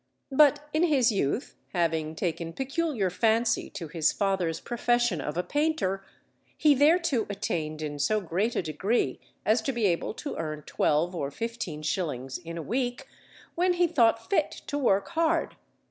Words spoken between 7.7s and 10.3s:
in so great a degree as to be able